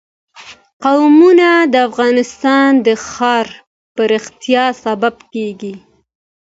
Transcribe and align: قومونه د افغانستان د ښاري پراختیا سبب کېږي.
قومونه 0.83 1.49
د 1.73 1.75
افغانستان 1.89 2.69
د 2.85 2.87
ښاري 3.07 3.57
پراختیا 3.95 4.65
سبب 4.83 5.15
کېږي. 5.33 5.73